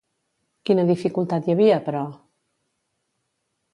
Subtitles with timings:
[0.69, 2.03] Quina dificultat hi havia, però?